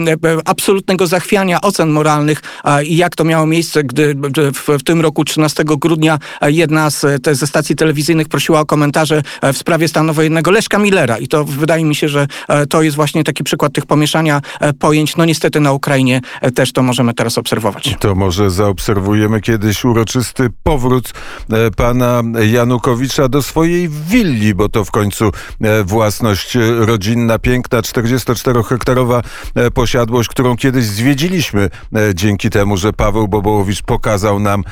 absolutnego 0.44 1.06
zachwiania 1.06 1.60
ocen 1.60 1.90
moralnych 1.90 2.42
i 2.84 2.96
jak 2.96 3.16
to 3.16 3.24
miało 3.24 3.46
miejsce, 3.46 3.84
gdy 3.84 4.14
w, 4.54 4.82
tym 4.84 5.00
roku 5.00 5.24
13 5.24 5.64
grudnia 5.64 6.18
jedna 6.42 6.90
z 6.90 7.22
te, 7.22 7.34
ze 7.34 7.46
stacji 7.46 7.76
telewizyjnych 7.76 8.28
prosiła 8.28 8.60
o 8.60 8.66
komentarze 8.66 9.22
w 9.52 9.58
sprawie 9.58 9.88
stanu 9.88 10.14
wojennego 10.14 10.50
Leszka 10.50 10.78
Millera 10.78 11.18
i 11.18 11.28
to 11.28 11.44
wydaje 11.44 11.84
mi 11.84 11.94
się, 11.94 12.08
że 12.08 12.26
to 12.68 12.82
jest 12.82 12.96
właśnie 12.96 13.24
taki 13.24 13.44
przykład 13.44 13.72
tych 13.72 13.86
pomieszania 13.86 14.40
pojęć. 14.78 15.16
No 15.16 15.24
niestety 15.24 15.60
na 15.60 15.72
Ukrainie 15.72 16.20
też 16.54 16.72
to 16.72 16.82
możemy 16.82 17.14
teraz 17.14 17.38
obserwować. 17.38 17.96
To 18.00 18.14
może 18.14 18.50
zaobserwujemy 18.50 19.40
kiedyś 19.40 19.84
uroczysty 19.98 20.50
powrót 20.62 21.12
e, 21.52 21.70
pana 21.70 22.22
Janukowicza 22.52 23.28
do 23.28 23.42
swojej 23.42 23.88
willi, 23.88 24.54
bo 24.54 24.68
to 24.68 24.84
w 24.84 24.90
końcu 24.90 25.30
e, 25.60 25.84
własność 25.84 26.56
rodzinna, 26.78 27.38
piękna, 27.38 27.80
44-hektarowa 27.80 29.22
e, 29.54 29.70
posiadłość, 29.70 30.28
którą 30.28 30.56
kiedyś 30.56 30.84
zwiedziliśmy 30.84 31.70
dzięki 32.14 32.50
temu, 32.50 32.76
że 32.76 32.92
Paweł 32.92 33.28
Bobołowicz 33.28 33.82
pokazał 33.82 34.40
nam 34.40 34.64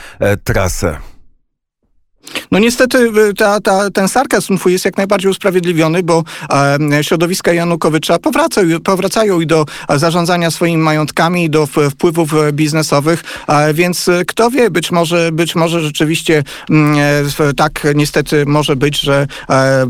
trasę. 0.45 1.16
No 2.51 2.59
niestety 2.59 2.99
y, 2.99 3.35
ta, 3.35 3.61
ta, 3.61 3.91
ten 3.91 4.09
sarkazm 4.09 4.59
twój 4.59 4.73
jest 4.73 4.85
jak 4.85 4.97
najbardziej 4.97 5.31
usprawiedliwiony, 5.31 6.03
bo 6.03 6.25
e, 6.91 7.05
środowiska 7.05 7.53
Janukowycza 7.53 8.19
powracają, 8.19 8.81
powracają 8.81 9.41
i 9.41 9.47
do 9.47 9.65
zarządzania 9.97 10.51
swoimi 10.51 10.83
majątkami, 10.83 11.45
i 11.45 11.51
do 11.51 11.67
wpływów 11.67 12.35
e, 12.35 12.53
biznesowych, 12.53 13.25
e, 13.49 13.75
więc 13.75 14.09
e, 14.09 14.25
kto 14.25 14.51
wie, 14.51 14.71
być 14.71 14.91
może, 14.91 15.33
być 15.33 15.55
może 15.55 15.81
rzeczywiście 15.81 16.43
mm, 16.71 16.99
e, 17.41 17.55
tak 17.55 17.87
niestety 17.95 18.47
może 18.47 18.77
być, 18.77 19.01
że 19.01 19.27
e, 19.51 19.87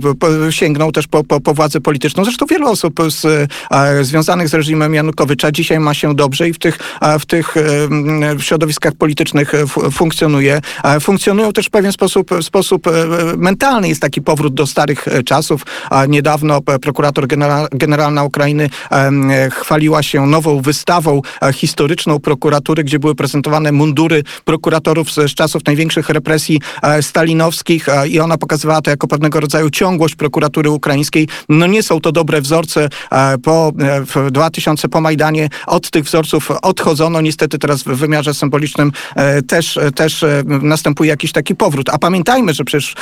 sięgną 0.52 0.92
też 0.92 1.06
po, 1.06 1.24
po, 1.24 1.40
po 1.40 1.54
władzę 1.54 1.80
polityczną. 1.80 2.24
Zresztą 2.24 2.46
wielu 2.46 2.68
osób 2.68 3.00
z, 3.08 3.48
e, 3.70 4.04
związanych 4.04 4.48
z 4.48 4.54
reżimem 4.54 4.94
Janukowycza 4.94 5.52
dzisiaj 5.52 5.80
ma 5.80 5.94
się 5.94 6.14
dobrze 6.14 6.48
i 6.48 6.52
w 6.52 6.58
tych, 6.58 6.78
e, 7.00 7.18
w 7.18 7.26
tych 7.26 7.56
e, 7.56 8.40
środowiskach 8.40 8.94
politycznych 8.94 9.54
e, 9.54 9.66
fu- 9.66 9.90
funkcjonuje. 9.90 10.60
E, 10.84 11.00
Funkcjonują 11.00 11.52
też 11.52 11.66
w 11.66 11.70
pewien 11.70 11.92
sposób, 11.92 12.25
w 12.30 12.42
sposób 12.42 12.86
e, 12.86 12.90
mentalny. 13.36 13.88
Jest 13.88 14.00
taki 14.00 14.22
powrót 14.22 14.54
do 14.54 14.66
starych 14.66 15.08
e, 15.08 15.22
czasów. 15.22 15.62
Niedawno 16.08 16.60
e, 16.66 16.78
prokurator 16.78 17.26
genera- 17.26 17.68
generalna 17.70 18.24
Ukrainy 18.24 18.70
e, 18.90 19.10
chwaliła 19.50 20.02
się 20.02 20.26
nową 20.26 20.60
wystawą 20.60 21.22
e, 21.42 21.52
historyczną 21.52 22.18
prokuratury, 22.18 22.84
gdzie 22.84 22.98
były 22.98 23.14
prezentowane 23.14 23.72
mundury 23.72 24.22
prokuratorów 24.44 25.12
z, 25.12 25.34
czasów 25.34 25.62
największych 25.66 26.08
represji 26.08 26.60
e, 26.82 27.02
stalinowskich 27.02 27.88
e, 27.88 28.08
i 28.08 28.20
ona 28.20 28.38
pokazywała 28.38 28.80
to 28.82 28.90
jako 28.90 29.06
pewnego 29.08 29.40
rodzaju 29.40 29.70
ciągłość 29.70 30.14
prokuratury 30.14 30.70
ukraińskiej. 30.70 31.28
No 31.48 31.66
nie 31.66 31.82
są 31.82 32.00
to 32.00 32.12
dobre 32.12 32.40
wzorce. 32.40 32.88
E, 33.12 33.38
Po 33.38 33.72
e, 33.80 34.00
w 34.04 34.30
2000 34.30 34.88
po 34.88 35.00
Majdanie 35.00 35.48
od 35.66 35.90
tych 35.90 36.04
wzorców 36.04 36.50
odchodzono. 36.50 37.20
Niestety 37.20 37.58
teraz 37.58 37.82
w 37.82 37.86
wymiarze 37.86 38.34
symbolicznym 38.34 38.92
e, 39.16 39.42
też, 39.42 39.76
e, 39.76 39.92
też 39.92 40.22
e, 40.22 40.42
następuje 40.46 41.10
jakiś 41.10 41.32
taki 41.32 41.54
powrót. 41.54 41.88
A 41.88 41.98
pamiętajmy, 42.16 42.54
że 42.54 42.64
przecież 42.64 42.94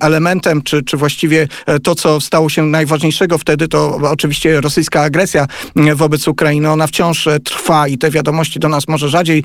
elementem, 0.00 0.62
czy, 0.62 0.82
czy 0.82 0.96
właściwie 0.96 1.48
e, 1.66 1.80
to, 1.80 1.94
co 1.94 2.20
stało 2.20 2.48
się 2.48 2.62
najważniejszego 2.62 3.38
wtedy, 3.38 3.68
to 3.68 3.98
oczywiście 4.02 4.60
rosyjska 4.60 5.02
agresja 5.02 5.46
e, 5.76 5.94
wobec 5.94 6.28
Ukrainy. 6.28 6.70
Ona 6.70 6.86
wciąż 6.86 7.26
e, 7.26 7.40
trwa 7.40 7.88
i 7.88 7.98
te 7.98 8.10
wiadomości 8.10 8.58
do 8.58 8.68
nas 8.68 8.88
może 8.88 9.08
rzadziej 9.08 9.42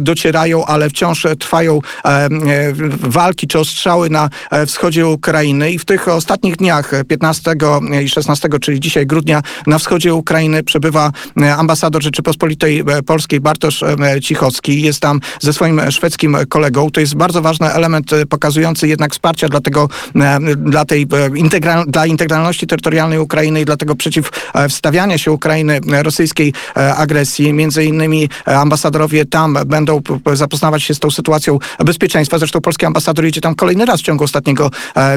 docierają, 0.00 0.64
ale 0.64 0.90
wciąż 0.90 1.26
trwają 1.38 1.80
walki 3.00 3.46
czy 3.46 3.58
ostrzały 3.58 4.10
na 4.10 4.30
wschodzie 4.66 5.06
Ukrainy 5.06 5.72
i 5.72 5.78
w 5.78 5.84
tych 5.84 6.08
ostatnich 6.08 6.56
dniach 6.56 6.94
e, 6.94 7.04
15 7.04 7.54
i 8.02 8.08
16, 8.08 8.48
czyli 8.60 8.80
dzisiaj 8.80 9.06
grudnia, 9.06 9.42
na 9.66 9.78
wschodzie 9.78 10.14
Ukrainy 10.14 10.62
przebywa 10.62 11.12
ambasador 11.58 12.02
Rzeczypospolitej 12.02 12.84
Polskiej 13.06 13.40
Bartosz 13.40 13.84
Cichocki. 14.22 14.82
Jest 14.82 15.00
tam 15.00 15.20
ze 15.40 15.52
swoim 15.52 15.80
szwedzkim 15.90 16.36
kolegą. 16.48 16.90
To 16.90 17.00
jest 17.00 17.14
bardzo 17.14 17.42
ważny 17.42 17.68
element 17.72 18.12
e, 18.12 18.26
pokazujący 18.38 18.88
jednak 18.88 19.12
wsparcia 19.12 19.48
dla 19.48 19.60
tego, 19.60 19.88
e, 20.16 20.38
dla 20.56 20.84
tej 20.84 21.02
e, 21.02 21.38
integral, 21.38 21.84
dla 21.86 22.06
integralności 22.06 22.66
terytorialnej 22.66 23.18
Ukrainy 23.18 23.60
i 23.60 23.64
dla 23.64 23.76
tego 23.76 23.96
przeciwstawiania 23.96 25.18
się 25.18 25.32
Ukrainy 25.32 25.80
e, 25.92 26.02
rosyjskiej 26.02 26.52
agresji. 26.74 27.52
Między 27.52 27.84
innymi 27.84 28.28
ambasadorowie 28.44 29.24
tam 29.24 29.58
będą 29.66 30.00
zapoznawać 30.32 30.82
się 30.82 30.94
z 30.94 30.98
tą 30.98 31.10
sytuacją 31.10 31.58
bezpieczeństwa. 31.84 32.38
Zresztą 32.38 32.60
polski 32.60 32.86
ambasador 32.86 33.24
jedzie 33.24 33.40
tam 33.40 33.54
kolejny 33.54 33.84
raz 33.84 34.00
w 34.00 34.04
ciągu 34.04 34.24
ostatniego 34.24 34.70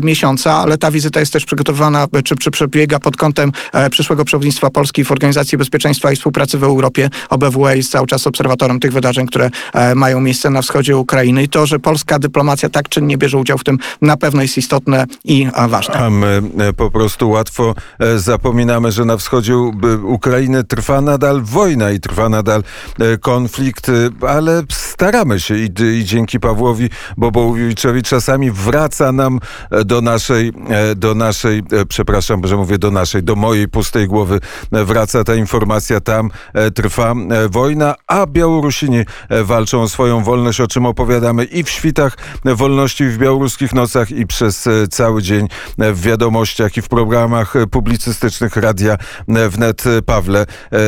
miesiąca, 0.03 0.53
ale 0.53 0.77
ta 0.77 0.91
wizyta 0.91 1.19
jest 1.19 1.33
też 1.33 1.45
przygotowana, 1.45 2.07
czy, 2.23 2.35
czy 2.35 2.51
przebiega 2.51 2.99
pod 2.99 3.17
kątem 3.17 3.51
przyszłego 3.91 4.25
przewodnictwa 4.25 4.69
Polski 4.69 5.03
w 5.03 5.11
Organizacji 5.11 5.57
Bezpieczeństwa 5.57 6.11
i 6.11 6.15
Współpracy 6.15 6.57
w 6.57 6.63
Europie. 6.63 7.09
OBWE 7.29 7.77
jest 7.77 7.91
cały 7.91 8.07
czas 8.07 8.27
obserwatorem 8.27 8.79
tych 8.79 8.93
wydarzeń, 8.93 9.27
które 9.27 9.49
mają 9.95 10.19
miejsce 10.19 10.49
na 10.49 10.61
wschodzie 10.61 10.97
Ukrainy. 10.97 11.43
I 11.43 11.49
to, 11.49 11.65
że 11.65 11.79
polska 11.79 12.19
dyplomacja 12.19 12.69
tak 12.69 12.89
czynnie 13.11 13.17
bierze 13.17 13.37
udział 13.37 13.57
w 13.57 13.63
tym, 13.63 13.77
na 14.01 14.17
pewno 14.17 14.41
jest 14.41 14.57
istotne 14.57 15.05
i 15.23 15.47
ważne. 15.67 15.95
A 15.95 16.09
my 16.09 16.41
e, 16.59 16.73
po 16.73 16.91
prostu 16.91 17.29
łatwo 17.29 17.75
e, 17.99 18.19
zapominamy, 18.19 18.91
że 18.91 19.05
na 19.05 19.17
wschodzie 19.17 19.57
Ukrainy 20.03 20.63
trwa 20.63 21.01
nadal 21.01 21.41
wojna 21.41 21.91
i 21.91 21.99
trwa 21.99 22.29
nadal 22.29 22.63
e, 22.99 23.17
konflikt, 23.17 23.91
ale 24.27 24.63
staramy 24.69 25.39
się 25.39 25.55
i, 25.57 25.69
i 25.99 26.05
dzięki 26.05 26.39
Pawłowi 26.39 26.89
Bobołowiczowi 27.17 28.03
czasami 28.03 28.51
wraca 28.51 29.11
nam 29.11 29.39
do 29.85 30.01
naszej, 30.01 30.53
do 30.95 31.15
naszej, 31.15 31.63
przepraszam, 31.87 32.47
że 32.47 32.57
mówię 32.57 32.77
do 32.77 32.91
naszej, 32.91 33.23
do 33.23 33.35
mojej 33.35 33.67
pustej 33.67 34.07
głowy 34.07 34.39
wraca 34.71 35.23
ta 35.23 35.35
informacja, 35.35 35.99
tam 35.99 36.29
trwa 36.75 37.13
wojna, 37.49 37.95
a 38.07 38.25
Białorusini 38.25 39.03
walczą 39.43 39.81
o 39.81 39.89
swoją 39.89 40.23
wolność, 40.23 40.61
o 40.61 40.67
czym 40.67 40.85
opowiadamy 40.85 41.43
i 41.43 41.63
w 41.63 41.69
świtach 41.69 42.17
e, 42.45 42.55
wolności 43.01 43.17
w 43.17 43.17
białoruskich 43.17 43.73
nocach 43.73 44.11
i 44.11 44.27
przez 44.27 44.67
e, 44.67 44.87
cały 44.87 45.21
dzień 45.21 45.47
e, 45.79 45.93
w 45.93 46.01
wiadomościach 46.01 46.77
i 46.77 46.81
w 46.81 46.87
programach 46.87 47.55
e, 47.55 47.67
publicystycznych 47.67 48.55
radia 48.55 48.97
wnet. 49.27 49.83
Pawle, 50.05 50.45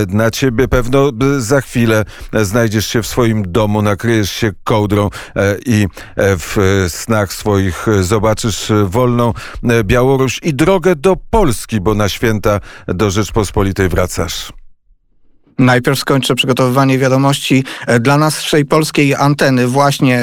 na 0.08 0.32
ciebie 0.32 0.68
pewno 0.68 1.12
za 1.38 1.62
chwilę 1.62 2.06
znajdziesz 2.34 2.88
się 2.88 3.02
w 3.02 3.08
swoim 3.08 3.52
domu, 3.52 3.82
nakryjesz 3.82 4.32
się 4.32 4.52
kołdrą 4.64 5.10
i 5.66 5.88
w 6.18 6.86
snach 6.88 7.34
swoich 7.34 7.86
zobaczysz 8.02 8.72
wolną 8.86 9.34
Białoruś 9.84 10.40
i 10.44 10.54
drogę 10.54 10.96
do 10.96 11.16
Polski, 11.16 11.82
bo 11.82 11.94
na 11.94 12.10
święta 12.10 12.60
do 12.88 13.12
Rzeczpospolitej 13.12 13.90
wracasz. 13.90 14.63
Najpierw 15.60 16.00
skończę 16.00 16.36
przygotowywanie 16.36 17.00
wiadomości 17.00 17.64
e, 17.88 18.00
dla 18.00 18.18
naszej 18.18 18.66
polskiej 18.66 19.16
anteny, 19.16 19.68
właśnie 19.68 20.20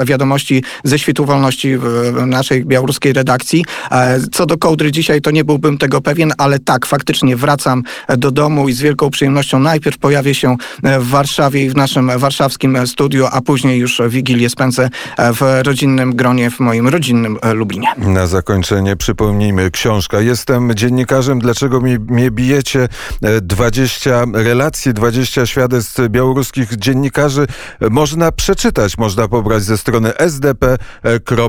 e, 0.00 0.04
wiadomości 0.04 0.64
ze 0.84 0.98
Świtu 0.98 1.24
Wolności 1.24 1.78
naszej 2.26 2.64
białoruskiej 2.64 3.12
redakcji. 3.12 3.64
E, 3.90 4.20
Co 4.32 4.46
do 4.46 4.58
kołdry 4.58 4.92
dzisiaj, 4.92 5.20
to 5.20 5.30
nie 5.30 5.44
byłbym 5.44 5.78
tego 5.78 6.00
pewien, 6.00 6.32
ale 6.38 6.58
tak, 6.58 6.86
faktycznie 6.86 7.36
wracam 7.36 7.82
do 8.18 8.30
domu 8.30 8.68
i 8.68 8.72
z 8.72 8.80
wielką 8.80 9.10
przyjemnością 9.10 9.58
najpierw 9.58 9.98
pojawię 9.98 10.34
się 10.34 10.56
w 10.82 11.08
Warszawie 11.08 11.64
i 11.64 11.70
w 11.70 11.76
naszym 11.76 12.18
warszawskim 12.18 12.86
studiu, 12.86 13.26
a 13.32 13.40
później 13.40 13.78
już 13.78 14.02
Wigilię 14.08 14.50
spędzę 14.50 14.90
w 15.18 15.60
rodzinnym 15.66 16.16
gronie, 16.16 16.50
w 16.50 16.60
moim 16.60 16.88
rodzinnym 16.88 17.38
Lublinie. 17.54 17.88
Na 17.98 18.26
zakończenie 18.26 18.96
przypomnijmy, 18.96 19.70
książka. 19.70 20.20
Jestem 20.20 20.74
dziennikarzem, 20.74 21.38
dlaczego 21.38 21.80
mnie, 21.80 21.98
mnie 21.98 22.30
bijecie? 22.30 22.88
E, 23.22 23.40
20 23.40 24.24
relacji, 24.32 24.65
20 24.70 25.46
świadectw 25.46 26.08
białoruskich 26.08 26.76
dziennikarzy 26.76 27.46
można 27.90 28.32
przeczytać, 28.32 28.98
można 28.98 29.28
pobrać 29.28 29.62
ze 29.62 29.78
strony 29.78 30.12
sdp.pl. 30.18 31.48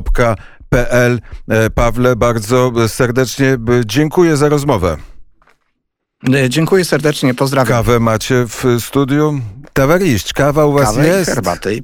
Pawle, 1.74 2.16
bardzo 2.16 2.72
serdecznie 2.88 3.56
dziękuję 3.84 4.36
za 4.36 4.48
rozmowę. 4.48 4.96
E, 6.34 6.50
Dziękuję 6.50 6.84
serdecznie, 6.84 7.34
pozdrawiam. 7.34 7.68
Kawę 7.68 8.00
macie 8.00 8.44
w 8.48 8.64
studiu? 8.80 9.40
Tawariść, 9.72 10.32
kawa 10.32 10.66
u 10.66 10.72
was 10.72 10.84
Kawę 10.84 11.08
jest? 11.08 11.30
I 11.76 11.82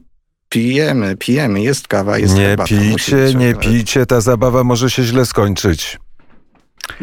Pijemy, 0.48 1.16
pijemy, 1.16 1.62
jest 1.62 1.88
kawa, 1.88 2.18
jest 2.18 2.34
Nie 2.34 2.40
herbata. 2.40 2.74
musi 2.74 3.12
pijcie, 3.12 3.34
nie 3.38 3.54
pijcie, 3.54 4.06
ta 4.06 4.20
zabawa 4.20 4.64
może 4.64 4.90
się 4.90 5.02
źle 5.02 5.26
skończyć. 5.26 5.98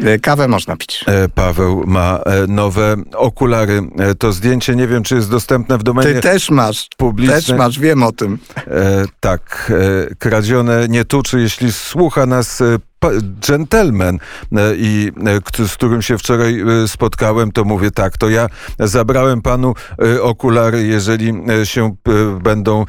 E, 0.04 0.18
Kawę 0.18 0.48
można 0.48 0.76
pić. 0.76 1.04
E, 1.06 1.28
Paweł 1.28 1.84
ma 1.86 2.18
e, 2.26 2.46
nowe 2.46 2.96
okulary. 3.14 3.82
To 4.18 4.32
zdjęcie 4.32 4.76
nie 4.76 4.86
wiem, 4.86 5.02
czy 5.02 5.14
jest 5.14 5.30
dostępne 5.30 5.78
w 5.78 5.82
domenie 5.82 6.14
Ty 6.14 6.20
też 6.20 6.50
masz, 6.50 6.88
publicznej. 6.96 7.42
też 7.42 7.58
masz, 7.58 7.78
wiem 7.78 8.02
o 8.02 8.12
tym. 8.12 8.38
E, 8.56 9.04
tak, 9.20 9.72
kradzione 10.18 10.88
nie 10.88 11.04
tuczy, 11.04 11.40
jeśli 11.40 11.72
słucha 11.72 12.26
nas 12.26 12.62
gentleman 13.48 14.18
e, 14.52 14.76
i 14.76 15.12
e, 15.60 15.68
z 15.68 15.74
którym 15.74 16.02
się 16.02 16.18
wczoraj 16.18 16.60
e, 16.60 16.88
spotkałem, 16.88 17.52
to 17.52 17.64
mówię 17.64 17.90
tak, 17.90 18.18
to 18.18 18.28
ja 18.30 18.48
zabrałem 18.78 19.42
panu 19.42 19.74
okulary, 20.20 20.86
jeżeli 20.86 21.32
się 21.64 21.94
będą 22.42 22.84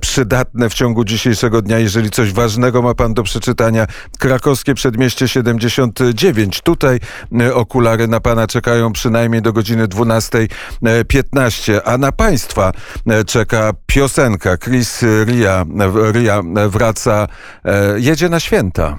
przydatne 0.00 0.70
w 0.70 0.74
ciągu 0.74 1.04
dzisiejszego 1.04 1.62
dnia, 1.62 1.78
jeżeli 1.78 2.10
coś 2.10 2.32
ważnego 2.32 2.82
ma 2.82 2.94
pan 2.94 3.14
do 3.14 3.22
przeczytania. 3.22 3.86
Krakowskie 4.18 4.74
Przedmieście 4.74 5.28
79. 5.28 6.60
Tutaj 6.60 7.00
okulary 7.54 8.08
na 8.08 8.20
pana 8.20 8.46
czekają 8.46 8.92
przynajmniej 8.92 9.42
do 9.42 9.52
godziny 9.52 9.88
12.15, 9.88 11.80
a 11.84 11.98
na 11.98 12.12
państwa 12.12 12.72
czeka 13.26 13.72
piosenka. 13.86 14.56
Chris 14.56 15.04
Ria, 15.26 15.64
Ria 16.12 16.42
wraca, 16.68 17.28
jedzie 17.96 18.28
na 18.28 18.40
święta. 18.40 18.98